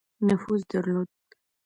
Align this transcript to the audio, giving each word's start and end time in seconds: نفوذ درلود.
نفوذ 0.27 0.61
درلود. 0.73 1.07